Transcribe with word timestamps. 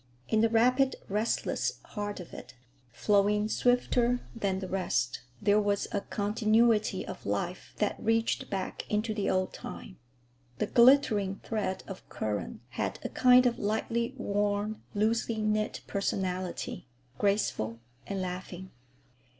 In 0.27 0.41
the 0.41 0.49
rapid, 0.49 0.95
restless 1.09 1.73
heart 1.85 2.19
of 2.19 2.33
it, 2.33 2.55
flowing 2.91 3.47
swifter 3.47 4.21
than 4.35 4.57
the 4.57 4.67
rest, 4.67 5.21
there 5.39 5.61
was 5.61 5.87
a 5.91 6.01
continuity 6.01 7.05
of 7.05 7.23
life 7.23 7.75
that 7.77 7.99
reached 8.01 8.49
back 8.49 8.83
into 8.89 9.13
the 9.13 9.29
old 9.29 9.53
time. 9.53 9.99
The 10.57 10.65
glittering 10.65 11.35
thread 11.43 11.83
of 11.87 12.09
current 12.09 12.61
had 12.69 12.97
a 13.03 13.09
kind 13.09 13.45
of 13.45 13.59
lightly 13.59 14.15
worn, 14.17 14.81
loosely 14.95 15.37
knit 15.39 15.81
personality, 15.85 16.87
graceful 17.19 17.79
and 18.07 18.19
laughing. 18.19 18.71